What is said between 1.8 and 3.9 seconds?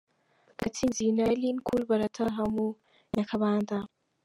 barataha mu Nyakabanda.